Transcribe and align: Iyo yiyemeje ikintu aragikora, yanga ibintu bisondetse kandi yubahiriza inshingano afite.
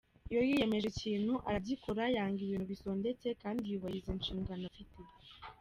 Iyo 0.29 0.41
yiyemeje 0.47 0.87
ikintu 0.93 1.33
aragikora, 1.49 2.03
yanga 2.15 2.39
ibintu 2.45 2.65
bisondetse 2.71 3.27
kandi 3.41 3.63
yubahiriza 3.71 4.09
inshingano 4.15 4.63
afite. 4.71 4.99